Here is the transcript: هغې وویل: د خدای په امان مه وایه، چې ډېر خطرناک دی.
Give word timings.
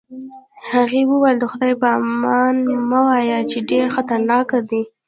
هغې 0.71 1.01
وویل: 1.07 1.37
د 1.39 1.45
خدای 1.51 1.73
په 1.81 1.87
امان 1.99 2.55
مه 2.89 2.99
وایه، 3.07 3.39
چې 3.49 3.57
ډېر 3.69 3.85
خطرناک 3.95 4.49
دی. 4.69 4.81